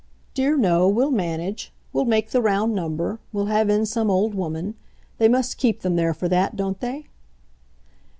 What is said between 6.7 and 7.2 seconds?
they?"